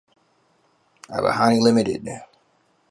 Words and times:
Abahani 1.17 1.59
Limited 1.65 2.05